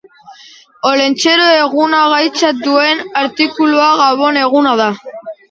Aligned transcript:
Olentzero 0.91 1.45
eguna 1.57 1.99
gaitzat 2.13 2.65
duen 2.65 3.05
artikulua 3.23 3.93
Gabon 4.03 4.43
eguna 4.47 4.75
da. 4.83 4.91